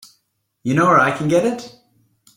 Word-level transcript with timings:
You 0.63 0.73
know 0.73 0.87
where 0.87 0.99
I 0.99 1.15
can 1.15 1.27
get 1.27 1.45
it? 1.45 1.75